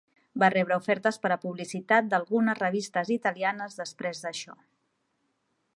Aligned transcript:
Va 0.43 0.47
rebre 0.51 0.77
ofertes 0.83 1.19
per 1.25 1.31
a 1.33 1.37
publicitat 1.43 2.09
d'algunes 2.13 2.59
revistes 2.63 3.11
italianes 3.17 3.79
després 3.83 4.25
d'això. 4.25 4.57